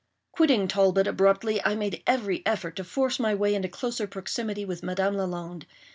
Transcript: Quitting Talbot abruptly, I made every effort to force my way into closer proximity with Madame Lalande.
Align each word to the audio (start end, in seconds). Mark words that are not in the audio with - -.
Quitting 0.31 0.67
Talbot 0.67 1.05
abruptly, 1.05 1.61
I 1.63 1.75
made 1.75 2.01
every 2.07 2.41
effort 2.47 2.75
to 2.77 2.83
force 2.83 3.19
my 3.19 3.35
way 3.35 3.53
into 3.53 3.67
closer 3.67 4.07
proximity 4.07 4.65
with 4.65 4.81
Madame 4.81 5.15
Lalande. 5.15 5.67